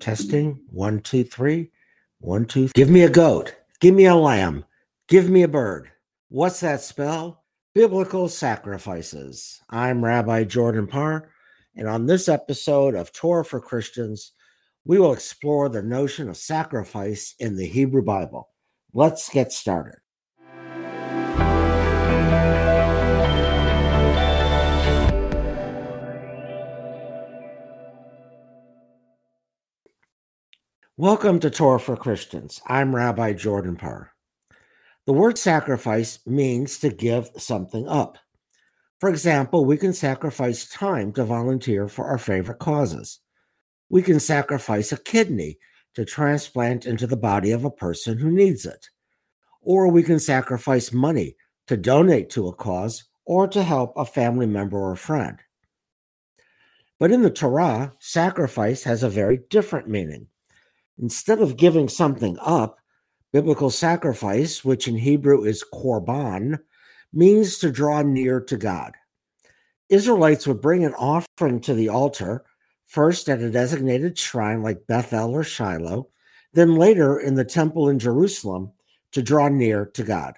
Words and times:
Testing 0.00 0.60
one, 0.70 1.00
two, 1.00 1.24
three. 1.24 1.70
One, 2.20 2.46
two. 2.46 2.68
Give 2.74 2.90
me 2.90 3.02
a 3.02 3.10
goat. 3.10 3.54
Give 3.80 3.94
me 3.94 4.06
a 4.06 4.14
lamb. 4.14 4.64
Give 5.08 5.30
me 5.30 5.42
a 5.42 5.48
bird. 5.48 5.90
What's 6.28 6.60
that 6.60 6.80
spell? 6.80 7.44
Biblical 7.74 8.28
sacrifices. 8.28 9.60
I'm 9.70 10.04
Rabbi 10.04 10.44
Jordan 10.44 10.86
Parr, 10.86 11.30
and 11.76 11.88
on 11.88 12.06
this 12.06 12.28
episode 12.28 12.94
of 12.94 13.12
Torah 13.12 13.44
for 13.44 13.60
Christians, 13.60 14.32
we 14.84 14.98
will 14.98 15.12
explore 15.12 15.68
the 15.68 15.82
notion 15.82 16.28
of 16.28 16.36
sacrifice 16.36 17.34
in 17.38 17.56
the 17.56 17.66
Hebrew 17.66 18.02
Bible. 18.02 18.48
Let's 18.92 19.28
get 19.28 19.52
started. 19.52 20.00
Welcome 31.00 31.38
to 31.40 31.50
Torah 31.50 31.78
for 31.78 31.96
Christians. 31.96 32.60
I'm 32.66 32.92
Rabbi 32.92 33.34
Jordan 33.34 33.76
Parr. 33.76 34.10
The 35.06 35.12
word 35.12 35.38
sacrifice 35.38 36.18
means 36.26 36.80
to 36.80 36.88
give 36.88 37.30
something 37.36 37.86
up. 37.86 38.18
For 38.98 39.08
example, 39.08 39.64
we 39.64 39.76
can 39.76 39.92
sacrifice 39.92 40.68
time 40.68 41.12
to 41.12 41.22
volunteer 41.22 41.86
for 41.86 42.06
our 42.06 42.18
favorite 42.18 42.58
causes. 42.58 43.20
We 43.88 44.02
can 44.02 44.18
sacrifice 44.18 44.90
a 44.90 44.96
kidney 44.96 45.58
to 45.94 46.04
transplant 46.04 46.84
into 46.84 47.06
the 47.06 47.16
body 47.16 47.52
of 47.52 47.64
a 47.64 47.70
person 47.70 48.18
who 48.18 48.32
needs 48.32 48.66
it. 48.66 48.88
Or 49.62 49.86
we 49.86 50.02
can 50.02 50.18
sacrifice 50.18 50.92
money 50.92 51.36
to 51.68 51.76
donate 51.76 52.28
to 52.30 52.48
a 52.48 52.52
cause 52.52 53.04
or 53.24 53.46
to 53.46 53.62
help 53.62 53.92
a 53.96 54.04
family 54.04 54.46
member 54.46 54.80
or 54.80 54.96
friend. 54.96 55.38
But 56.98 57.12
in 57.12 57.22
the 57.22 57.30
Torah, 57.30 57.92
sacrifice 58.00 58.82
has 58.82 59.04
a 59.04 59.08
very 59.08 59.38
different 59.48 59.86
meaning. 59.86 60.26
Instead 61.00 61.40
of 61.40 61.56
giving 61.56 61.88
something 61.88 62.36
up, 62.40 62.78
biblical 63.32 63.70
sacrifice, 63.70 64.64
which 64.64 64.88
in 64.88 64.96
Hebrew 64.96 65.44
is 65.44 65.64
korban, 65.72 66.58
means 67.12 67.58
to 67.58 67.70
draw 67.70 68.02
near 68.02 68.40
to 68.40 68.56
God. 68.56 68.92
Israelites 69.88 70.46
would 70.46 70.60
bring 70.60 70.84
an 70.84 70.94
offering 70.94 71.60
to 71.60 71.74
the 71.74 71.88
altar, 71.88 72.44
first 72.86 73.28
at 73.28 73.40
a 73.40 73.50
designated 73.50 74.18
shrine 74.18 74.62
like 74.62 74.86
Bethel 74.86 75.34
or 75.34 75.44
Shiloh, 75.44 76.08
then 76.52 76.74
later 76.74 77.18
in 77.18 77.34
the 77.34 77.44
temple 77.44 77.88
in 77.88 77.98
Jerusalem 77.98 78.72
to 79.12 79.22
draw 79.22 79.48
near 79.48 79.86
to 79.86 80.02
God. 80.02 80.34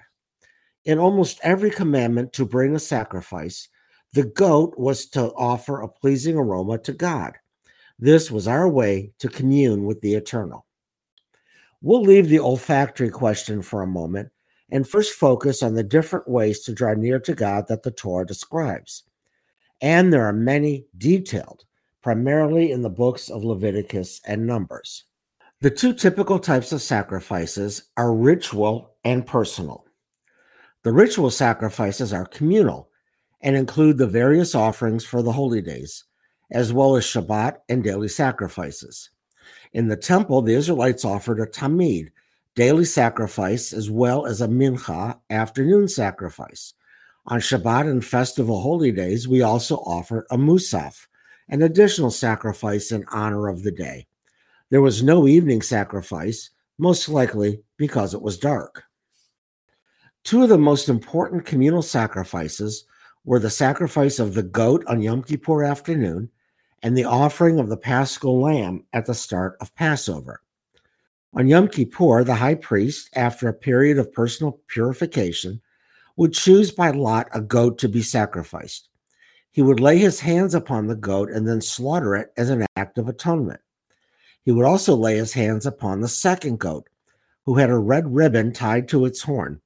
In 0.85 0.99
almost 0.99 1.41
every 1.43 1.71
commandment 1.71 2.33
to 2.35 2.47
bring 2.47 2.75
a 2.75 2.81
sacrifice, 2.81 3.69
the 4.13 4.25
goat 4.25 4.75
was 4.77 5.07
to 5.11 5.33
offer 5.35 5.81
a 5.81 5.89
pleasing 5.89 6.37
aroma 6.37 6.79
to 6.79 6.93
God. 6.93 7.35
This 8.03 8.31
was 8.31 8.49
our 8.49 8.67
way 8.67 9.13
to 9.19 9.29
commune 9.29 9.85
with 9.85 10.01
the 10.01 10.15
eternal. 10.15 10.65
We'll 11.83 12.01
leave 12.01 12.31
the 12.31 12.41
olfactory 12.41 13.11
question 13.11 13.61
for 13.61 13.83
a 13.83 13.87
moment 13.87 14.31
and 14.71 14.89
first 14.89 15.13
focus 15.13 15.63
on 15.63 15.75
the 15.75 15.83
different 15.83 16.27
ways 16.27 16.61
to 16.61 16.73
draw 16.73 16.95
near 16.95 17.21
to 17.21 17.35
God 17.35 17.69
that 17.69 17.83
the 17.83 17.91
Torah 17.91 18.25
describes. 18.25 19.03
And 19.83 20.11
there 20.11 20.25
are 20.25 20.33
many 20.33 20.87
detailed, 20.97 21.65
primarily 22.03 22.73
in 22.73 22.81
the 22.81 22.89
books 22.89 23.29
of 23.29 23.45
Leviticus 23.45 24.23
and 24.25 24.47
Numbers. 24.47 25.05
The 25.61 25.71
two 25.71 25.93
typical 25.93 26.39
types 26.39 26.73
of 26.73 26.81
sacrifices 26.81 27.91
are 27.99 28.15
ritual 28.15 28.95
and 29.05 29.27
personal. 29.27 29.85
The 30.85 30.93
ritual 30.93 31.31
sacrifices 31.31 32.15
are 32.15 32.25
communal 32.25 32.89
and 33.43 33.57
include 33.57 33.99
the 33.99 34.07
various 34.07 34.55
offerings 34.55 35.05
for 35.05 35.21
the 35.21 35.33
holy 35.33 35.61
days, 35.61 36.05
as 36.51 36.73
well 36.73 36.97
as 36.97 37.05
Shabbat 37.05 37.59
and 37.69 37.83
daily 37.83 38.09
sacrifices. 38.09 39.11
In 39.73 39.89
the 39.89 39.97
temple, 39.97 40.43
the 40.43 40.55
Israelites 40.55 41.05
offered 41.05 41.41
a 41.41 41.47
tamid, 41.47 42.11
daily 42.57 42.85
sacrifice, 42.85 43.73
as 43.73 43.91
well 43.91 44.27
as 44.27 44.41
a 44.41 44.49
mincha, 44.49 45.19
afternoon 45.31 45.89
sacrifice. 45.89 46.75
On 47.27 47.39
Shabbat 47.39 47.89
and 47.89 48.05
festival 48.05 48.61
holy 48.61 48.91
days, 48.91 49.29
we 49.29 49.43
also 49.43 49.77
offered 49.77 50.27
a 50.31 50.37
musaf, 50.37 51.07
an 51.49 51.63
additional 51.63 52.11
sacrifice 52.11 52.91
in 52.91 53.05
honor 53.13 53.49
of 53.49 53.63
the 53.63 53.71
day. 53.71 54.07
There 54.71 54.81
was 54.81 55.03
no 55.03 55.29
evening 55.29 55.63
sacrifice, 55.63 56.51
most 56.79 57.09
likely 57.09 57.63
because 57.77 58.15
it 58.15 58.23
was 58.23 58.39
dark. 58.39 58.85
Two 60.25 60.43
of 60.43 60.49
the 60.49 60.59
most 60.59 60.89
important 60.89 61.45
communal 61.45 61.83
sacrifices 61.83 62.85
were 63.25 63.39
the 63.39 63.51
sacrifice 63.51 64.19
of 64.19 64.35
the 64.35 64.43
goat 64.43 64.85
on 64.87 65.03
Yom 65.03 65.23
Kippur 65.23 65.63
afternoon 65.65 66.31
and 66.83 66.97
the 66.97 67.05
offering 67.05 67.59
of 67.59 67.69
the 67.69 67.77
paschal 67.77 68.41
lamb 68.41 68.85
at 68.93 69.07
the 69.07 69.15
start 69.15 69.57
of 69.61 69.75
Passover. 69.75 70.41
On 71.35 71.47
Yom 71.47 71.69
Kippur, 71.69 72.25
the 72.25 72.35
high 72.35 72.55
priest, 72.55 73.09
after 73.15 73.49
a 73.49 73.55
period 73.55 73.99
of 73.99 74.13
personal 74.13 74.61
purification, 74.69 75.61
would 76.17 76.33
choose 76.33 76.71
by 76.71 76.91
lot 76.91 77.29
a 77.33 77.41
goat 77.41 77.79
to 77.79 77.89
be 77.89 78.03
sacrificed. 78.03 78.89
He 79.53 79.63
would 79.63 79.81
lay 79.81 79.99
his 79.99 80.21
hands 80.21 80.55
upon 80.55 80.87
the 80.87 80.97
goat 80.97 81.31
and 81.31 81.47
then 81.47 81.61
slaughter 81.61 82.15
it 82.17 82.33
as 82.37 82.51
an 82.51 82.67
act 82.77 82.99
of 82.99 83.09
atonement. 83.09 83.61
He 84.45 84.53
would 84.53 84.65
also 84.65 84.97
lay 84.97 85.17
his 85.17 85.33
hands 85.33 85.67
upon 85.67 86.01
the 86.01 86.09
second 86.09 86.59
goat, 86.59 86.89
who 87.45 87.57
had 87.57 87.71
a 87.71 87.79
red 87.79 88.15
ribbon 88.15 88.53
tied 88.53 88.89
to 88.89 89.05
its 89.05 89.23
horn, 89.23 89.61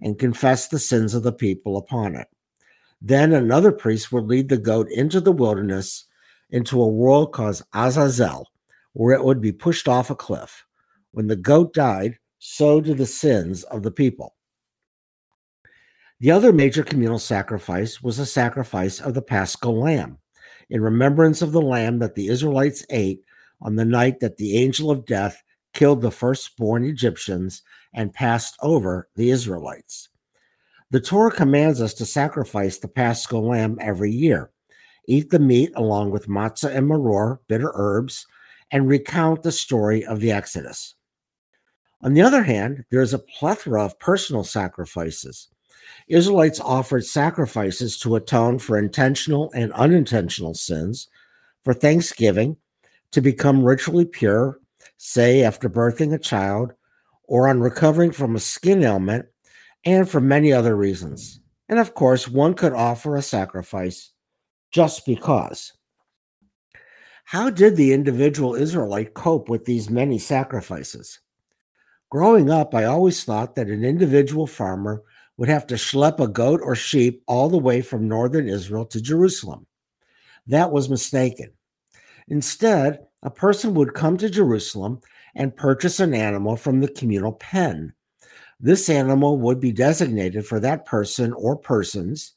and 0.00 0.18
confess 0.18 0.68
the 0.68 0.78
sins 0.78 1.14
of 1.14 1.22
the 1.22 1.32
people 1.32 1.76
upon 1.76 2.14
it. 2.16 2.28
Then 3.00 3.32
another 3.32 3.72
priest 3.72 4.12
would 4.12 4.24
lead 4.24 4.48
the 4.48 4.56
goat 4.56 4.88
into 4.90 5.20
the 5.20 5.32
wilderness 5.32 6.06
into 6.54 6.80
a 6.80 6.86
world 6.88 7.32
called 7.32 7.60
Azazel, 7.74 8.48
where 8.92 9.12
it 9.12 9.24
would 9.24 9.40
be 9.40 9.50
pushed 9.50 9.88
off 9.88 10.08
a 10.08 10.14
cliff. 10.14 10.64
When 11.10 11.26
the 11.26 11.34
goat 11.34 11.74
died, 11.74 12.20
so 12.38 12.80
did 12.80 12.98
the 12.98 13.06
sins 13.06 13.64
of 13.64 13.82
the 13.82 13.90
people. 13.90 14.36
The 16.20 16.30
other 16.30 16.52
major 16.52 16.84
communal 16.84 17.18
sacrifice 17.18 18.00
was 18.00 18.18
the 18.18 18.24
sacrifice 18.24 19.00
of 19.00 19.14
the 19.14 19.20
paschal 19.20 19.76
lamb, 19.76 20.18
in 20.70 20.80
remembrance 20.80 21.42
of 21.42 21.50
the 21.50 21.60
lamb 21.60 21.98
that 21.98 22.14
the 22.14 22.28
Israelites 22.28 22.86
ate 22.88 23.24
on 23.60 23.74
the 23.74 23.84
night 23.84 24.20
that 24.20 24.36
the 24.36 24.56
angel 24.56 24.92
of 24.92 25.06
death 25.06 25.42
killed 25.72 26.02
the 26.02 26.12
firstborn 26.12 26.84
Egyptians 26.84 27.62
and 27.92 28.14
passed 28.14 28.56
over 28.62 29.08
the 29.16 29.30
Israelites. 29.30 30.08
The 30.92 31.00
Torah 31.00 31.32
commands 31.32 31.80
us 31.80 31.94
to 31.94 32.06
sacrifice 32.06 32.78
the 32.78 32.86
paschal 32.86 33.48
lamb 33.48 33.76
every 33.80 34.12
year 34.12 34.52
eat 35.06 35.30
the 35.30 35.38
meat 35.38 35.72
along 35.74 36.10
with 36.10 36.28
matzah 36.28 36.74
and 36.74 36.88
maror, 36.88 37.38
bitter 37.48 37.72
herbs, 37.74 38.26
and 38.70 38.88
recount 38.88 39.42
the 39.42 39.52
story 39.52 40.04
of 40.04 40.20
the 40.20 40.32
Exodus. 40.32 40.94
On 42.02 42.14
the 42.14 42.22
other 42.22 42.42
hand, 42.42 42.84
there 42.90 43.00
is 43.00 43.14
a 43.14 43.18
plethora 43.18 43.84
of 43.84 43.98
personal 43.98 44.44
sacrifices. 44.44 45.48
Israelites 46.08 46.60
offered 46.60 47.04
sacrifices 47.04 47.98
to 47.98 48.16
atone 48.16 48.58
for 48.58 48.78
intentional 48.78 49.50
and 49.52 49.72
unintentional 49.72 50.54
sins, 50.54 51.08
for 51.62 51.72
thanksgiving, 51.72 52.56
to 53.12 53.20
become 53.20 53.64
ritually 53.64 54.04
pure, 54.04 54.58
say 54.96 55.42
after 55.42 55.68
birthing 55.68 56.12
a 56.12 56.18
child, 56.18 56.72
or 57.24 57.48
on 57.48 57.60
recovering 57.60 58.10
from 58.10 58.34
a 58.34 58.40
skin 58.40 58.82
ailment, 58.82 59.26
and 59.84 60.08
for 60.08 60.20
many 60.20 60.52
other 60.52 60.76
reasons. 60.76 61.40
And 61.68 61.78
of 61.78 61.94
course, 61.94 62.28
one 62.28 62.54
could 62.54 62.72
offer 62.72 63.16
a 63.16 63.22
sacrifice 63.22 64.13
just 64.74 65.06
because. 65.06 65.72
How 67.26 67.48
did 67.48 67.76
the 67.76 67.92
individual 67.92 68.56
Israelite 68.56 69.14
cope 69.14 69.48
with 69.48 69.64
these 69.64 69.88
many 69.88 70.18
sacrifices? 70.18 71.20
Growing 72.10 72.50
up, 72.50 72.74
I 72.74 72.84
always 72.84 73.22
thought 73.22 73.54
that 73.54 73.68
an 73.68 73.84
individual 73.84 74.48
farmer 74.48 75.02
would 75.36 75.48
have 75.48 75.66
to 75.68 75.76
schlep 75.76 76.18
a 76.18 76.26
goat 76.26 76.60
or 76.62 76.74
sheep 76.74 77.22
all 77.28 77.48
the 77.48 77.56
way 77.56 77.82
from 77.82 78.08
northern 78.08 78.48
Israel 78.48 78.84
to 78.86 79.00
Jerusalem. 79.00 79.64
That 80.48 80.72
was 80.72 80.90
mistaken. 80.90 81.52
Instead, 82.26 82.98
a 83.22 83.30
person 83.30 83.74
would 83.74 83.94
come 83.94 84.16
to 84.16 84.28
Jerusalem 84.28 85.00
and 85.36 85.56
purchase 85.56 86.00
an 86.00 86.14
animal 86.14 86.56
from 86.56 86.80
the 86.80 86.88
communal 86.88 87.32
pen. 87.32 87.92
This 88.58 88.88
animal 88.90 89.38
would 89.38 89.60
be 89.60 89.72
designated 89.72 90.46
for 90.46 90.58
that 90.60 90.84
person 90.84 91.32
or 91.32 91.56
persons 91.56 92.33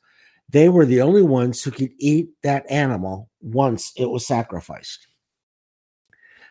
they 0.49 0.69
were 0.69 0.85
the 0.85 1.01
only 1.01 1.21
ones 1.21 1.61
who 1.61 1.71
could 1.71 1.91
eat 1.97 2.29
that 2.43 2.69
animal 2.69 3.29
once 3.41 3.91
it 3.97 4.09
was 4.09 4.25
sacrificed. 4.25 5.07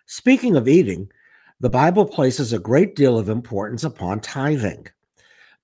Speaking 0.06 0.56
of 0.56 0.69
eating, 0.69 1.10
the 1.60 1.70
Bible 1.70 2.04
places 2.04 2.52
a 2.52 2.58
great 2.58 2.94
deal 2.94 3.19
of 3.19 3.28
importance 3.28 3.82
upon 3.82 4.20
tithing. 4.20 4.87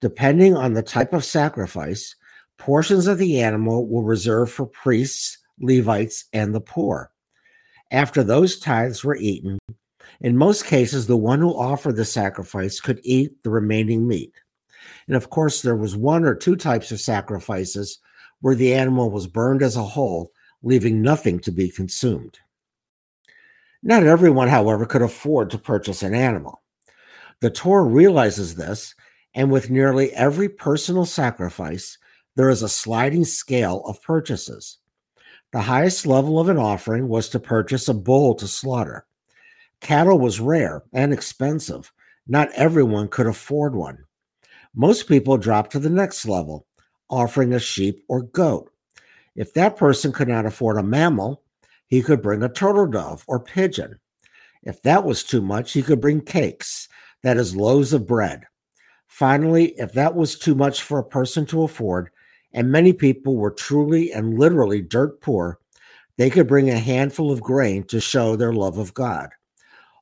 Depending 0.00 0.56
on 0.56 0.72
the 0.72 0.82
type 0.82 1.12
of 1.12 1.24
sacrifice, 1.24 2.16
portions 2.58 3.06
of 3.06 3.18
the 3.18 3.40
animal 3.40 3.86
were 3.86 4.02
reserved 4.02 4.50
for 4.52 4.66
priests, 4.66 5.38
Levites, 5.60 6.24
and 6.32 6.54
the 6.54 6.60
poor. 6.60 7.10
After 7.90 8.24
those 8.24 8.58
tithes 8.58 9.04
were 9.04 9.16
eaten, 9.16 9.58
in 10.20 10.36
most 10.36 10.64
cases, 10.64 11.06
the 11.06 11.16
one 11.16 11.40
who 11.40 11.56
offered 11.56 11.96
the 11.96 12.04
sacrifice 12.04 12.80
could 12.80 13.00
eat 13.04 13.42
the 13.42 13.50
remaining 13.50 14.08
meat. 14.08 14.32
And 15.06 15.16
of 15.16 15.30
course, 15.30 15.62
there 15.62 15.76
was 15.76 15.94
one 15.94 16.24
or 16.24 16.34
two 16.34 16.56
types 16.56 16.90
of 16.90 17.00
sacrifices 17.00 17.98
where 18.42 18.54
the 18.54 18.74
animal 18.74 19.10
was 19.10 19.26
burned 19.26 19.62
as 19.62 19.76
a 19.76 19.82
whole, 19.82 20.30
leaving 20.62 21.00
nothing 21.00 21.40
to 21.40 21.50
be 21.50 21.70
consumed. 21.70 22.38
Not 23.82 24.04
everyone, 24.04 24.48
however, 24.48 24.84
could 24.84 25.02
afford 25.02 25.50
to 25.50 25.58
purchase 25.58 26.02
an 26.02 26.14
animal. 26.14 26.62
The 27.40 27.50
Torah 27.50 27.84
realizes 27.84 28.54
this, 28.54 28.94
and 29.34 29.50
with 29.50 29.70
nearly 29.70 30.12
every 30.12 30.48
personal 30.48 31.06
sacrifice, 31.06 31.98
there 32.36 32.50
is 32.50 32.62
a 32.62 32.68
sliding 32.68 33.24
scale 33.24 33.82
of 33.86 34.02
purchases. 34.02 34.78
The 35.52 35.62
highest 35.62 36.06
level 36.06 36.38
of 36.38 36.48
an 36.48 36.58
offering 36.58 37.08
was 37.08 37.28
to 37.30 37.40
purchase 37.40 37.88
a 37.88 37.94
bull 37.94 38.34
to 38.36 38.46
slaughter. 38.46 39.06
Cattle 39.80 40.18
was 40.18 40.40
rare 40.40 40.82
and 40.92 41.12
expensive. 41.12 41.92
Not 42.26 42.52
everyone 42.54 43.08
could 43.08 43.26
afford 43.26 43.74
one. 43.74 44.04
Most 44.74 45.08
people 45.08 45.36
dropped 45.36 45.72
to 45.72 45.78
the 45.78 45.90
next 45.90 46.24
level, 46.24 46.66
offering 47.12 47.52
a 47.52 47.60
sheep 47.60 48.02
or 48.08 48.22
goat. 48.22 48.72
If 49.36 49.54
that 49.54 49.76
person 49.76 50.12
could 50.12 50.28
not 50.28 50.46
afford 50.46 50.78
a 50.78 50.82
mammal, 50.82 51.42
he 51.86 52.02
could 52.02 52.22
bring 52.22 52.42
a 52.42 52.48
turtle 52.48 52.86
dove 52.86 53.24
or 53.28 53.38
pigeon. 53.38 54.00
If 54.62 54.82
that 54.82 55.04
was 55.04 55.22
too 55.22 55.42
much, 55.42 55.72
he 55.72 55.82
could 55.82 56.00
bring 56.00 56.22
cakes, 56.22 56.88
that 57.22 57.36
is, 57.36 57.54
loaves 57.54 57.92
of 57.92 58.06
bread. 58.06 58.44
Finally, 59.06 59.74
if 59.78 59.92
that 59.92 60.14
was 60.14 60.38
too 60.38 60.54
much 60.54 60.82
for 60.82 60.98
a 60.98 61.04
person 61.04 61.44
to 61.46 61.62
afford, 61.62 62.10
and 62.54 62.72
many 62.72 62.92
people 62.92 63.36
were 63.36 63.50
truly 63.50 64.10
and 64.12 64.38
literally 64.38 64.80
dirt 64.80 65.20
poor, 65.20 65.58
they 66.16 66.30
could 66.30 66.46
bring 66.46 66.70
a 66.70 66.78
handful 66.78 67.30
of 67.30 67.42
grain 67.42 67.84
to 67.84 68.00
show 68.00 68.36
their 68.36 68.52
love 68.52 68.78
of 68.78 68.94
God. 68.94 69.30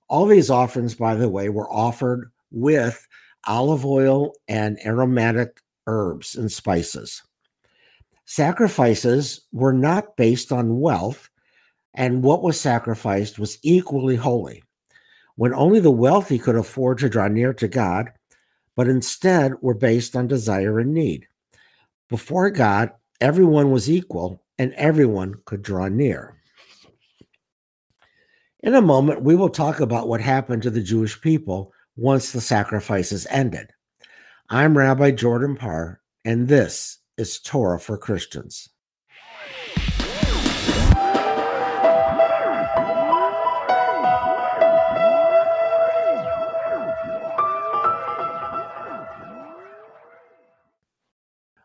All 0.09 0.27
these 0.27 0.51
offerings, 0.51 0.95
by 0.95 1.15
the 1.15 1.29
way, 1.29 1.49
were 1.49 1.71
offered 1.73 2.31
with 2.51 3.07
olive 3.47 3.87
oil 3.87 4.33
and 4.49 4.79
aromatic 4.85 5.61
herbs 5.91 6.37
and 6.37 6.51
spices. 6.51 7.23
Sacrifices 8.25 9.41
were 9.53 9.73
not 9.73 10.17
based 10.17 10.53
on 10.53 10.79
wealth, 10.79 11.29
and 11.95 12.23
what 12.23 12.43
was 12.43 12.61
sacrificed 12.61 13.41
was 13.41 13.59
equally 13.63 14.15
holy. 14.15 14.63
When 15.35 15.53
only 15.53 15.81
the 15.81 15.91
wealthy 15.91 16.39
could 16.39 16.55
afford 16.55 16.99
to 16.99 17.09
draw 17.09 17.27
near 17.27 17.53
to 17.55 17.67
God, 17.67 18.13
but 18.77 18.89
instead 18.89 19.55
were 19.61 19.75
based 19.75 20.15
on 20.15 20.29
desire 20.29 20.79
and 20.79 20.95
need. 20.95 21.27
Before 22.09 22.51
God, 22.51 22.93
everyone 23.21 23.73
was 23.73 23.91
equal 23.91 24.43
and 24.59 24.73
everyone 24.75 25.35
could 25.45 25.63
draw 25.63 25.89
near. 25.89 26.37
In 28.61 28.75
a 28.75 28.83
moment, 28.83 29.23
we 29.23 29.35
will 29.35 29.49
talk 29.49 29.81
about 29.81 30.07
what 30.07 30.21
happened 30.21 30.63
to 30.63 30.71
the 30.71 30.83
Jewish 30.83 31.21
people 31.21 31.73
once 31.97 32.31
the 32.31 32.41
sacrifices 32.41 33.27
ended. 33.31 33.73
I'm 34.53 34.77
Rabbi 34.77 35.13
Jordan 35.13 35.55
Parr, 35.55 36.01
and 36.25 36.49
this 36.49 36.99
is 37.17 37.39
Torah 37.39 37.79
for 37.79 37.97
Christians. 37.97 38.69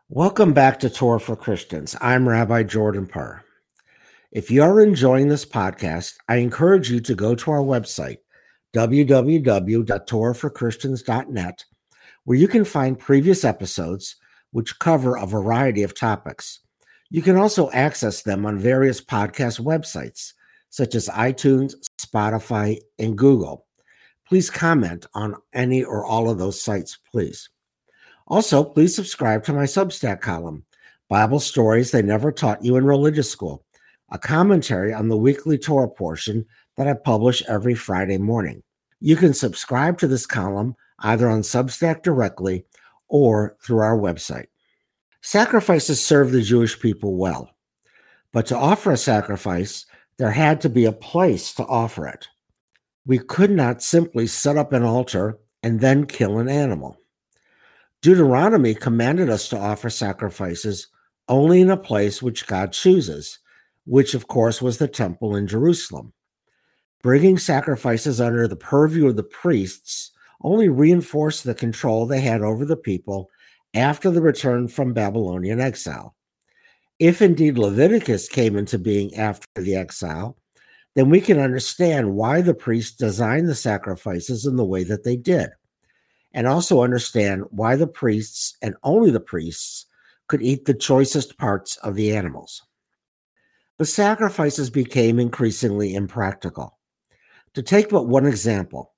Welcome 0.08 0.52
back 0.52 0.78
to 0.78 0.88
Torah 0.88 1.18
for 1.18 1.34
Christians. 1.34 1.96
I'm 2.00 2.28
Rabbi 2.28 2.62
Jordan 2.62 3.08
Parr. 3.08 3.42
If 4.30 4.48
you 4.48 4.62
are 4.62 4.80
enjoying 4.80 5.26
this 5.26 5.44
podcast, 5.44 6.14
I 6.28 6.36
encourage 6.36 6.88
you 6.88 7.00
to 7.00 7.16
go 7.16 7.34
to 7.34 7.50
our 7.50 7.62
website, 7.62 8.18
www.torahforchristians.net, 8.76 11.64
where 12.26 12.36
you 12.36 12.48
can 12.48 12.64
find 12.64 12.98
previous 12.98 13.44
episodes 13.44 14.16
which 14.50 14.78
cover 14.80 15.16
a 15.16 15.26
variety 15.26 15.82
of 15.84 15.94
topics. 15.94 16.60
You 17.08 17.22
can 17.22 17.36
also 17.36 17.70
access 17.70 18.22
them 18.22 18.44
on 18.44 18.58
various 18.58 19.00
podcast 19.00 19.60
websites, 19.60 20.32
such 20.68 20.96
as 20.96 21.08
iTunes, 21.08 21.74
Spotify, 21.98 22.80
and 22.98 23.16
Google. 23.16 23.66
Please 24.28 24.50
comment 24.50 25.06
on 25.14 25.36
any 25.54 25.84
or 25.84 26.04
all 26.04 26.28
of 26.28 26.38
those 26.38 26.60
sites, 26.60 26.98
please. 27.12 27.48
Also, 28.26 28.64
please 28.64 28.92
subscribe 28.92 29.44
to 29.44 29.52
my 29.52 29.62
Substack 29.62 30.20
column, 30.20 30.64
Bible 31.08 31.38
Stories 31.38 31.92
They 31.92 32.02
Never 32.02 32.32
Taught 32.32 32.64
You 32.64 32.74
in 32.76 32.84
Religious 32.84 33.30
School, 33.30 33.64
a 34.10 34.18
commentary 34.18 34.92
on 34.92 35.08
the 35.08 35.16
weekly 35.16 35.58
Torah 35.58 35.88
portion 35.88 36.44
that 36.76 36.88
I 36.88 36.94
publish 36.94 37.44
every 37.46 37.76
Friday 37.76 38.18
morning. 38.18 38.64
You 38.98 39.14
can 39.14 39.32
subscribe 39.32 39.98
to 39.98 40.08
this 40.08 40.26
column 40.26 40.74
either 41.00 41.28
on 41.28 41.42
Substack 41.42 42.02
directly 42.02 42.64
or 43.08 43.56
through 43.62 43.78
our 43.78 43.96
website. 43.96 44.46
Sacrifices 45.20 46.04
serve 46.04 46.32
the 46.32 46.42
Jewish 46.42 46.78
people 46.78 47.16
well, 47.16 47.50
but 48.32 48.46
to 48.46 48.56
offer 48.56 48.92
a 48.92 48.96
sacrifice, 48.96 49.86
there 50.18 50.30
had 50.30 50.60
to 50.62 50.68
be 50.68 50.84
a 50.84 50.92
place 50.92 51.52
to 51.54 51.66
offer 51.66 52.06
it. 52.06 52.28
We 53.04 53.18
could 53.18 53.50
not 53.50 53.82
simply 53.82 54.26
set 54.26 54.56
up 54.56 54.72
an 54.72 54.82
altar 54.82 55.38
and 55.62 55.80
then 55.80 56.06
kill 56.06 56.38
an 56.38 56.48
animal. 56.48 57.00
Deuteronomy 58.02 58.74
commanded 58.74 59.28
us 59.28 59.48
to 59.48 59.58
offer 59.58 59.90
sacrifices 59.90 60.88
only 61.28 61.60
in 61.60 61.70
a 61.70 61.76
place 61.76 62.22
which 62.22 62.46
God 62.46 62.72
chooses, 62.72 63.38
which 63.84 64.14
of 64.14 64.28
course 64.28 64.62
was 64.62 64.78
the 64.78 64.88
temple 64.88 65.34
in 65.34 65.46
Jerusalem. 65.46 66.12
Bringing 67.02 67.38
sacrifices 67.38 68.20
under 68.20 68.46
the 68.46 68.56
purview 68.56 69.08
of 69.08 69.16
the 69.16 69.22
priests 69.22 70.12
only 70.42 70.68
reinforced 70.68 71.44
the 71.44 71.54
control 71.54 72.06
they 72.06 72.20
had 72.20 72.42
over 72.42 72.64
the 72.64 72.76
people 72.76 73.30
after 73.74 74.10
the 74.10 74.20
return 74.22 74.68
from 74.68 74.92
Babylonian 74.92 75.60
exile. 75.60 76.14
If 76.98 77.20
indeed 77.20 77.58
Leviticus 77.58 78.28
came 78.28 78.56
into 78.56 78.78
being 78.78 79.14
after 79.16 79.46
the 79.56 79.76
exile, 79.76 80.36
then 80.94 81.10
we 81.10 81.20
can 81.20 81.38
understand 81.38 82.14
why 82.14 82.40
the 82.40 82.54
priests 82.54 82.96
designed 82.96 83.48
the 83.48 83.54
sacrifices 83.54 84.46
in 84.46 84.56
the 84.56 84.64
way 84.64 84.82
that 84.84 85.04
they 85.04 85.16
did 85.16 85.50
and 86.32 86.46
also 86.46 86.82
understand 86.82 87.44
why 87.50 87.76
the 87.76 87.86
priests 87.86 88.56
and 88.62 88.74
only 88.82 89.10
the 89.10 89.20
priests 89.20 89.86
could 90.28 90.42
eat 90.42 90.64
the 90.64 90.74
choicest 90.74 91.38
parts 91.38 91.76
of 91.78 91.94
the 91.94 92.14
animals. 92.16 92.62
The 93.78 93.86
sacrifices 93.86 94.70
became 94.70 95.18
increasingly 95.18 95.94
impractical. 95.94 96.78
To 97.54 97.62
take 97.62 97.90
but 97.90 98.08
one 98.08 98.26
example, 98.26 98.94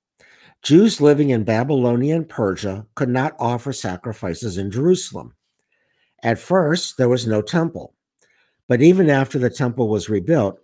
Jews 0.61 0.99
living 0.99 1.29
in 1.29 1.43
Babylonia 1.45 2.15
and 2.15 2.27
Persia 2.27 2.85
could 2.95 3.09
not 3.09 3.35
offer 3.39 3.71
sacrifices 3.71 4.57
in 4.57 4.71
Jerusalem. 4.71 5.33
At 6.21 6.37
first, 6.37 6.97
there 6.97 7.09
was 7.09 7.25
no 7.25 7.41
temple, 7.41 7.93
but 8.67 8.81
even 8.81 9.09
after 9.09 9.39
the 9.39 9.49
temple 9.49 9.87
was 9.87 10.09
rebuilt, 10.09 10.59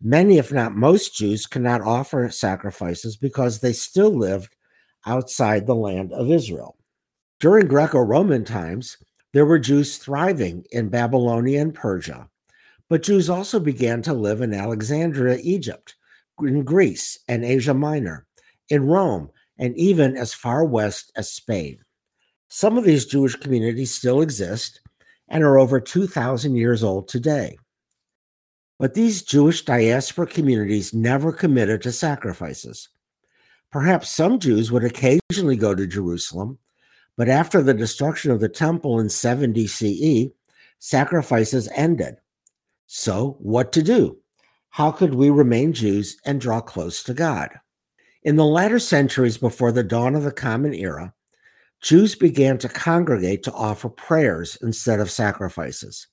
many, 0.00 0.36
if 0.36 0.52
not 0.52 0.74
most 0.74 1.14
Jews, 1.16 1.46
could 1.46 1.62
not 1.62 1.80
offer 1.80 2.28
sacrifices 2.30 3.16
because 3.16 3.60
they 3.60 3.72
still 3.72 4.10
lived 4.10 4.54
outside 5.06 5.66
the 5.66 5.74
land 5.74 6.12
of 6.12 6.30
Israel. 6.30 6.76
During 7.38 7.66
Greco 7.66 8.00
Roman 8.00 8.44
times, 8.44 8.98
there 9.32 9.46
were 9.46 9.58
Jews 9.58 9.96
thriving 9.96 10.64
in 10.70 10.90
Babylonia 10.90 11.62
and 11.62 11.74
Persia, 11.74 12.28
but 12.90 13.02
Jews 13.02 13.30
also 13.30 13.58
began 13.58 14.02
to 14.02 14.12
live 14.12 14.42
in 14.42 14.52
Alexandria, 14.52 15.38
Egypt, 15.42 15.94
in 16.40 16.62
Greece 16.62 17.18
and 17.28 17.44
Asia 17.44 17.72
Minor, 17.72 18.26
in 18.68 18.86
Rome, 18.86 19.30
and 19.60 19.76
even 19.76 20.16
as 20.16 20.32
far 20.32 20.64
west 20.64 21.12
as 21.14 21.30
Spain. 21.30 21.78
Some 22.48 22.78
of 22.78 22.84
these 22.84 23.04
Jewish 23.04 23.36
communities 23.36 23.94
still 23.94 24.22
exist 24.22 24.80
and 25.28 25.44
are 25.44 25.58
over 25.58 25.78
2,000 25.78 26.56
years 26.56 26.82
old 26.82 27.06
today. 27.06 27.56
But 28.78 28.94
these 28.94 29.22
Jewish 29.22 29.64
diaspora 29.64 30.26
communities 30.26 30.94
never 30.94 31.30
committed 31.30 31.82
to 31.82 31.92
sacrifices. 31.92 32.88
Perhaps 33.70 34.08
some 34.08 34.40
Jews 34.40 34.72
would 34.72 34.82
occasionally 34.82 35.56
go 35.56 35.74
to 35.74 35.86
Jerusalem, 35.86 36.58
but 37.16 37.28
after 37.28 37.62
the 37.62 37.74
destruction 37.74 38.30
of 38.30 38.40
the 38.40 38.48
temple 38.48 38.98
in 38.98 39.10
70 39.10 39.66
CE, 39.66 40.32
sacrifices 40.78 41.68
ended. 41.74 42.16
So, 42.86 43.36
what 43.38 43.72
to 43.72 43.82
do? 43.82 44.16
How 44.70 44.90
could 44.90 45.14
we 45.14 45.28
remain 45.28 45.74
Jews 45.74 46.16
and 46.24 46.40
draw 46.40 46.62
close 46.62 47.02
to 47.04 47.14
God? 47.14 47.50
In 48.22 48.36
the 48.36 48.44
latter 48.44 48.78
centuries 48.78 49.38
before 49.38 49.72
the 49.72 49.82
dawn 49.82 50.14
of 50.14 50.24
the 50.24 50.32
Common 50.32 50.74
Era, 50.74 51.14
Jews 51.80 52.14
began 52.14 52.58
to 52.58 52.68
congregate 52.68 53.42
to 53.44 53.52
offer 53.52 53.88
prayers 53.88 54.58
instead 54.60 55.00
of 55.00 55.10
sacrifices. 55.10 56.06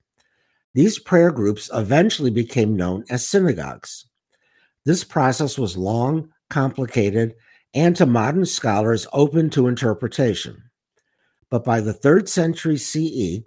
These 0.74 1.00
prayer 1.00 1.32
groups 1.32 1.70
eventually 1.74 2.30
became 2.30 2.78
known 2.78 3.04
as 3.10 3.28
synagogues. 3.28 4.06
This 4.86 5.04
process 5.04 5.58
was 5.58 5.76
long, 5.76 6.30
complicated, 6.50 7.36
and 7.74 7.94
to 7.98 8.06
modern 8.06 8.46
scholars 8.46 9.06
open 9.12 9.50
to 9.50 9.68
interpretation. 9.68 10.64
But 11.50 11.66
by 11.66 11.82
the 11.82 11.94
third 11.94 12.30
century 12.30 12.78
CE, 12.78 13.44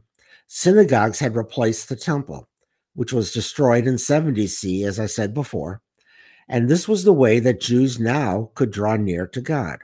synagogues 0.47 1.21
had 1.21 1.35
replaced 1.35 1.89
the 1.89 1.97
temple, 1.97 2.47
which 2.95 3.13
was 3.13 3.33
destroyed 3.33 3.87
in 3.87 3.97
70 3.97 4.47
CE, 4.47 4.83
as 4.83 5.01
I 5.01 5.07
said 5.07 5.33
before, 5.33 5.81
and 6.51 6.69
this 6.69 6.89
was 6.89 7.05
the 7.05 7.13
way 7.13 7.39
that 7.39 7.61
Jews 7.61 8.01
now 8.01 8.51
could 8.57 8.73
draw 8.73 8.97
near 8.97 9.25
to 9.29 9.41
God. 9.41 9.79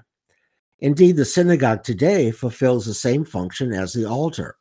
Indeed, 0.80 1.14
the 1.14 1.24
synagogue 1.24 1.84
today 1.84 2.32
fulfills 2.32 2.84
the 2.84 2.92
same 2.92 3.24
function 3.24 3.72
as 3.72 3.92
the 3.92 4.04
altar 4.04 4.56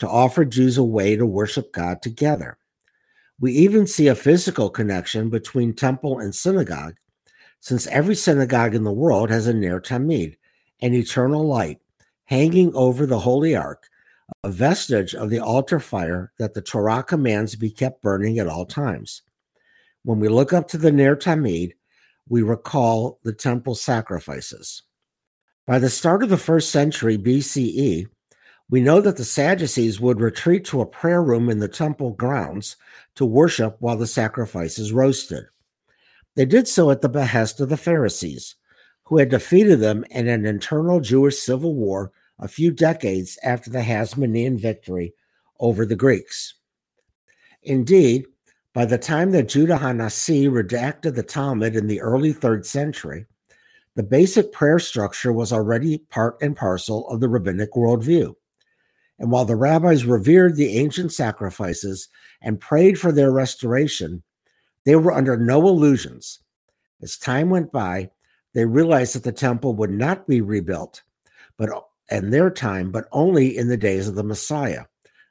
to 0.00 0.08
offer 0.08 0.44
Jews 0.44 0.76
a 0.76 0.84
way 0.84 1.16
to 1.16 1.24
worship 1.24 1.72
God 1.72 2.02
together. 2.02 2.58
We 3.40 3.52
even 3.52 3.86
see 3.86 4.06
a 4.06 4.14
physical 4.14 4.68
connection 4.68 5.30
between 5.30 5.72
temple 5.72 6.18
and 6.18 6.34
synagogue 6.34 6.96
since 7.58 7.86
every 7.86 8.14
synagogue 8.14 8.74
in 8.74 8.84
the 8.84 8.92
world 8.92 9.30
has 9.30 9.46
a 9.46 9.54
Ner 9.54 9.80
Tamid, 9.80 10.36
an 10.82 10.92
eternal 10.92 11.46
light, 11.46 11.78
hanging 12.24 12.74
over 12.74 13.06
the 13.06 13.20
Holy 13.20 13.56
Ark, 13.56 13.88
a 14.44 14.50
vestige 14.50 15.14
of 15.14 15.30
the 15.30 15.40
altar 15.40 15.80
fire 15.80 16.32
that 16.38 16.52
the 16.52 16.62
Torah 16.62 17.02
commands 17.02 17.56
be 17.56 17.70
kept 17.70 18.02
burning 18.02 18.38
at 18.38 18.46
all 18.46 18.66
times. 18.66 19.22
When 20.02 20.18
we 20.18 20.28
look 20.28 20.52
up 20.52 20.68
to 20.68 20.78
the 20.78 20.90
Ner 20.92 21.14
Tamid, 21.14 21.72
we 22.28 22.42
recall 22.42 23.18
the 23.22 23.32
temple 23.32 23.74
sacrifices. 23.74 24.82
By 25.66 25.78
the 25.78 25.90
start 25.90 26.22
of 26.22 26.30
the 26.30 26.38
first 26.38 26.70
century 26.70 27.18
BCE, 27.18 28.06
we 28.70 28.80
know 28.80 29.00
that 29.00 29.16
the 29.16 29.24
Sadducees 29.24 30.00
would 30.00 30.20
retreat 30.20 30.64
to 30.66 30.80
a 30.80 30.86
prayer 30.86 31.22
room 31.22 31.50
in 31.50 31.58
the 31.58 31.68
temple 31.68 32.12
grounds 32.12 32.76
to 33.16 33.26
worship 33.26 33.76
while 33.80 33.96
the 33.96 34.06
sacrifices 34.06 34.92
roasted. 34.92 35.44
They 36.36 36.46
did 36.46 36.68
so 36.68 36.90
at 36.90 37.02
the 37.02 37.08
behest 37.08 37.60
of 37.60 37.68
the 37.68 37.76
Pharisees, 37.76 38.54
who 39.04 39.18
had 39.18 39.28
defeated 39.28 39.80
them 39.80 40.04
in 40.10 40.28
an 40.28 40.46
internal 40.46 41.00
Jewish 41.00 41.38
civil 41.38 41.74
war 41.74 42.12
a 42.38 42.48
few 42.48 42.70
decades 42.70 43.38
after 43.42 43.68
the 43.68 43.82
Hasmonean 43.82 44.58
victory 44.58 45.14
over 45.58 45.84
the 45.84 45.96
Greeks. 45.96 46.54
Indeed, 47.62 48.24
by 48.72 48.84
the 48.84 48.98
time 48.98 49.32
that 49.32 49.48
Judah 49.48 49.78
Hanasi 49.78 50.48
redacted 50.48 51.14
the 51.14 51.22
Talmud 51.22 51.74
in 51.74 51.86
the 51.86 52.00
early 52.00 52.32
third 52.32 52.64
century, 52.64 53.26
the 53.96 54.02
basic 54.02 54.52
prayer 54.52 54.78
structure 54.78 55.32
was 55.32 55.52
already 55.52 55.98
part 55.98 56.36
and 56.40 56.56
parcel 56.56 57.08
of 57.08 57.20
the 57.20 57.28
rabbinic 57.28 57.72
worldview. 57.72 58.34
And 59.18 59.30
while 59.30 59.44
the 59.44 59.56
rabbis 59.56 60.04
revered 60.04 60.56
the 60.56 60.78
ancient 60.78 61.12
sacrifices 61.12 62.08
and 62.40 62.60
prayed 62.60 62.98
for 62.98 63.12
their 63.12 63.32
restoration, 63.32 64.22
they 64.86 64.96
were 64.96 65.12
under 65.12 65.36
no 65.36 65.68
illusions. 65.68 66.38
As 67.02 67.18
time 67.18 67.50
went 67.50 67.72
by, 67.72 68.10
they 68.54 68.64
realized 68.64 69.14
that 69.14 69.24
the 69.24 69.32
temple 69.32 69.74
would 69.74 69.90
not 69.90 70.26
be 70.26 70.40
rebuilt, 70.40 71.02
but 71.56 71.70
in 72.10 72.30
their 72.30 72.50
time, 72.50 72.90
but 72.90 73.08
only 73.12 73.56
in 73.56 73.68
the 73.68 73.76
days 73.76 74.08
of 74.08 74.14
the 74.14 74.24
Messiah, 74.24 74.84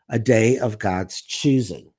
a 0.10 0.20
day 0.20 0.58
of 0.58 0.78
God's 0.78 1.22
choosing. 1.22 1.92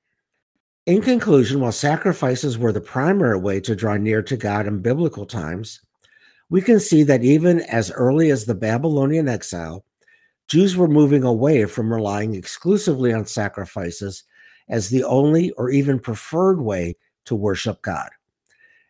In 0.87 1.03
conclusion, 1.03 1.61
while 1.61 1.73
sacrifices 1.73 2.57
were 2.57 2.73
the 2.73 2.81
primary 2.81 3.39
way 3.39 3.61
to 3.61 3.77
draw 3.77 3.97
near 3.99 4.23
to 4.23 4.37
God 4.37 4.67
in 4.67 4.81
biblical 4.81 5.27
times, 5.27 5.81
we 6.49 6.63
can 6.63 6.81
see 6.81 7.03
that 7.03 7.23
even 7.23 7.61
as 7.61 7.91
early 7.91 8.31
as 8.31 8.45
the 8.45 8.55
Babylonian 8.55 9.29
exile, 9.29 9.85
Jews 10.49 10.77
were 10.77 10.89
moving 10.89 11.23
away 11.23 11.67
from 11.67 11.93
relying 11.93 12.35
exclusively 12.35 13.13
on 13.13 13.27
sacrifices 13.27 14.25
as 14.71 14.89
the 14.89 15.05
only 15.05 15.51
or 15.53 15.69
even 15.71 15.99
preferred 15.99 16.61
way 16.61 16.97
to 17.27 17.37
worship 17.37 17.83
God. 17.83 18.09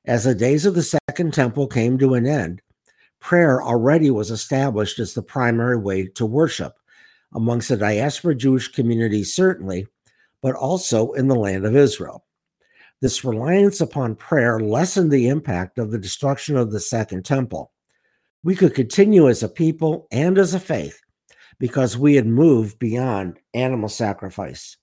As 0.04 0.24
the 0.24 0.34
days 0.34 0.64
of 0.64 0.74
the 0.74 0.98
Second 1.08 1.34
Temple 1.34 1.66
came 1.66 1.98
to 1.98 2.14
an 2.14 2.24
end, 2.24 2.62
prayer 3.18 3.60
already 3.60 4.10
was 4.10 4.30
established 4.30 5.00
as 5.00 5.12
the 5.12 5.22
primary 5.22 5.76
way 5.76 6.06
to 6.06 6.24
worship 6.24 6.74
amongst 7.34 7.68
the 7.68 7.76
diaspora 7.76 8.34
Jewish 8.34 8.68
community, 8.68 9.24
certainly, 9.24 9.86
but 10.42 10.54
also 10.54 11.12
in 11.12 11.28
the 11.28 11.34
land 11.34 11.64
of 11.64 11.76
Israel. 11.76 12.24
This 13.00 13.24
reliance 13.24 13.80
upon 13.80 14.14
prayer 14.16 14.60
lessened 14.60 15.10
the 15.10 15.28
impact 15.28 15.78
of 15.78 15.90
the 15.90 15.98
destruction 15.98 16.56
of 16.56 16.70
the 16.70 16.80
Second 16.80 17.24
Temple. 17.24 17.72
We 18.42 18.54
could 18.54 18.74
continue 18.74 19.28
as 19.28 19.42
a 19.42 19.48
people 19.48 20.06
and 20.10 20.38
as 20.38 20.54
a 20.54 20.60
faith 20.60 21.00
because 21.58 21.96
we 21.96 22.14
had 22.14 22.26
moved 22.26 22.78
beyond 22.78 23.38
animal 23.54 23.88
sacrifice. 23.88 24.76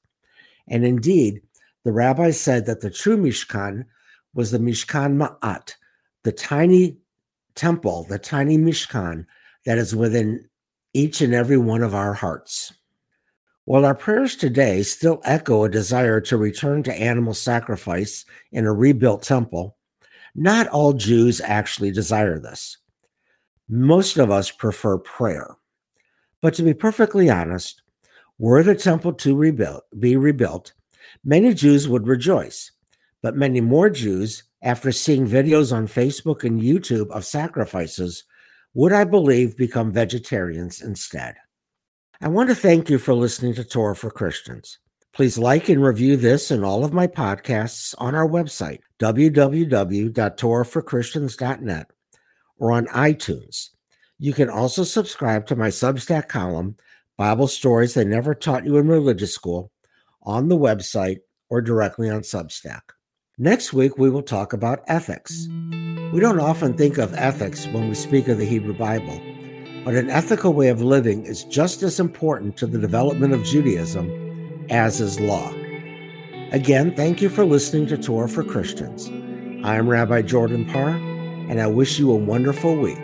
And 0.68 0.86
indeed, 0.86 1.42
the 1.84 1.92
rabbi 1.92 2.32
said 2.32 2.66
that 2.66 2.82
the 2.82 2.90
true 2.90 3.18
Mishkan 3.18 3.86
was 4.34 4.52
the 4.52 4.60
Mishkan 4.60 5.16
Me'at, 5.16 5.76
the 6.24 6.32
tiny 6.32 6.98
temple, 7.56 8.06
the 8.10 8.20
tiny 8.20 8.58
Mishkan 8.58 9.26
that 9.66 9.78
is 9.78 9.96
within 9.96 10.48
each 10.94 11.22
and 11.22 11.34
every 11.34 11.58
one 11.58 11.84
of 11.84 11.96
our 11.96 12.14
hearts. 12.14 12.74
While 13.68 13.84
our 13.84 13.96
prayers 13.96 14.38
today 14.38 14.82
still 14.84 15.20
echo 15.26 15.66
a 15.66 15.70
desire 15.70 16.22
to 16.22 16.38
return 16.38 16.84
to 16.84 16.94
animal 16.94 17.34
sacrifice 17.34 18.24
in 18.54 18.66
a 18.66 18.72
rebuilt 18.72 19.24
temple, 19.24 19.76
not 20.34 20.70
all 20.70 20.94
Jews 20.94 21.42
actually 21.42 21.92
desire 21.92 22.40
this. 22.40 22.78
Most 23.68 24.16
of 24.16 24.32
us 24.32 24.52
prefer 24.52 25.00
prayer. 25.00 25.58
But 26.42 26.54
to 26.54 26.64
be 26.64 26.74
perfectly 26.74 27.30
honest, 27.30 27.82
were 28.40 28.64
the 28.64 28.74
temple 28.74 29.12
to 29.12 29.82
be 30.00 30.16
rebuilt, 30.16 30.74
many 31.26 31.54
Jews 31.54 31.90
would 31.90 32.08
rejoice. 32.08 32.72
But 33.22 33.36
many 33.36 33.60
more 33.60 33.90
Jews, 33.90 34.44
after 34.62 34.94
seeing 34.94 35.28
videos 35.28 35.76
on 35.76 35.90
Facebook 35.90 36.46
and 36.46 36.62
YouTube 36.62 37.12
of 37.12 37.26
sacrifices, 37.26 38.24
would 38.74 38.94
I 38.94 39.04
believe 39.04 39.58
become 39.58 39.92
vegetarians 39.92 40.82
instead. 40.82 41.36
I 42.20 42.30
want 42.30 42.50
to 42.50 42.56
thank 42.56 42.90
you 42.90 42.98
for 42.98 43.14
listening 43.14 43.54
to 43.56 43.64
Torah 43.64 43.96
for 43.96 44.10
Christians. 44.10 44.80
Please 45.14 45.38
like 45.38 45.70
and 45.70 45.84
review 45.84 46.18
this 46.18 46.50
and 46.50 46.66
all 46.66 46.84
of 46.84 46.92
my 46.92 47.06
podcasts 47.06 47.94
on 48.00 48.16
our 48.16 48.28
website, 48.28 48.80
www.torahforchristians.net, 49.00 51.92
or 52.58 52.72
on 52.72 52.88
iTunes. 52.88 53.70
You 54.18 54.34
can 54.34 54.50
also 54.50 54.84
subscribe 54.84 55.46
to 55.46 55.56
my 55.56 55.68
Substack 55.68 56.28
column, 56.28 56.76
Bible 57.18 57.48
Stories 57.48 57.94
They 57.94 58.04
Never 58.04 58.34
Taught 58.34 58.66
You 58.66 58.78
in 58.78 58.88
Religious 58.88 59.36
School, 59.36 59.72
on 60.24 60.50
the 60.50 60.58
website 60.58 61.20
or 61.50 61.62
directly 61.62 62.10
on 62.10 62.22
Substack. 62.22 62.82
Next 63.38 63.74
week, 63.74 64.00
we 64.00 64.10
will 64.10 64.24
talk 64.24 64.54
about 64.54 64.84
ethics. 64.88 65.48
We 66.12 66.20
don't 66.20 66.40
often 66.40 66.74
think 66.74 66.98
of 66.98 67.14
ethics 67.14 67.68
when 67.68 67.88
we 67.88 67.94
speak 67.94 68.28
of 68.28 68.40
the 68.40 68.46
Hebrew 68.46 68.74
Bible 68.74 69.22
but 69.88 69.96
an 69.96 70.10
ethical 70.10 70.52
way 70.52 70.68
of 70.68 70.82
living 70.82 71.26
is 71.26 71.46
just 71.46 71.82
as 71.82 71.98
important 71.98 72.58
to 72.58 72.68
the 72.68 72.78
development 72.78 73.34
of 73.34 73.42
Judaism 73.42 74.66
as 74.70 75.00
is 75.00 75.18
law. 75.18 75.50
Again, 76.52 76.94
thank 76.94 77.22
you 77.22 77.30
for 77.30 77.46
listening 77.46 77.88
to 77.88 77.98
Torah 77.98 78.28
for 78.28 78.44
Christians. 78.44 79.08
I 79.66 79.78
am 79.78 79.88
Rabbi 79.88 80.24
Jordan 80.24 80.66
Parr, 80.66 80.90
and 80.90 81.62
I 81.62 81.68
wish 81.68 82.00
you 82.00 82.12
a 82.12 82.18
wonderful 82.18 82.76
week. 82.76 83.00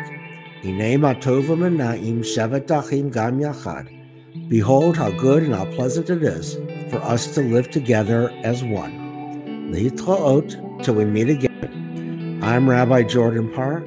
Behold 4.49 4.97
how 4.97 5.11
good 5.11 5.43
and 5.43 5.55
how 5.55 5.65
pleasant 5.75 6.09
it 6.09 6.21
is 6.21 6.55
for 6.91 7.01
us 7.01 7.33
to 7.33 7.41
live 7.43 7.71
together 7.71 8.29
as 8.43 8.61
one. 8.61 9.71
L'hitraot 9.71 10.83
till 10.83 10.95
we 10.95 11.05
meet 11.05 11.29
again. 11.29 12.41
I'm 12.43 12.69
Rabbi 12.69 13.03
Jordan 13.03 13.49
Parr, 13.53 13.77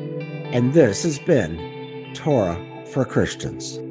and 0.50 0.72
this 0.72 1.02
has 1.02 1.18
been 1.18 2.14
Torah 2.14 2.56
for 2.92 3.04
Christians. 3.04 3.85